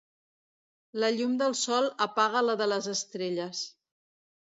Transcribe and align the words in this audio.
La 1.03 1.11
llum 1.17 1.35
del 1.43 1.55
sol 1.61 1.91
apaga 2.09 2.45
la 2.49 2.59
de 2.65 2.71
les 2.73 2.91
estrelles. 2.97 3.65